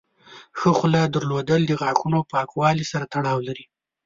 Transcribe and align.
ښه 0.59 0.69
خوله 0.77 1.01
درلودل 1.15 1.61
د 1.67 1.71
غاښونو 1.81 2.19
پاکوالي 2.31 2.85
سره 2.91 3.05
تړاو 3.13 3.45
لري. 3.47 3.65